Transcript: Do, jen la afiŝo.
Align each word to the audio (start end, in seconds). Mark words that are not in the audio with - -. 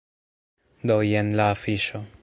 Do, 0.91 0.97
jen 1.11 1.31
la 1.41 1.47
afiŝo. 1.59 2.05